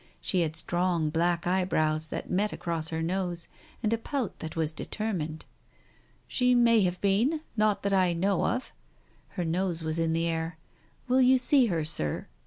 [0.19, 3.47] She had strong black eyebrows that met across her nose,
[3.83, 5.45] and a pout that was determined.
[6.27, 7.41] "She may have been.
[7.55, 8.73] Not that I know of...."
[9.37, 10.57] Her nose was in the air."
[11.07, 12.25] Will you see her, Sir?